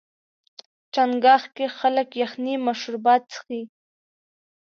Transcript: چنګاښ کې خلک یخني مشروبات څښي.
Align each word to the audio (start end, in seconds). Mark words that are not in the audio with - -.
چنګاښ 0.93 1.43
کې 1.55 1.65
خلک 1.77 2.07
یخني 2.21 2.53
مشروبات 2.67 3.21
څښي. 3.31 3.61